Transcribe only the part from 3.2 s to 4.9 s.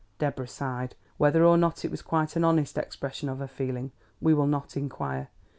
of her feeling we will not